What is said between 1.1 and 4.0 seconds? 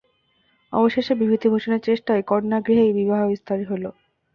বিভূতিভূষণের চেষ্টায় কন্যাগৃহেই বিবাহ স্থির হইল।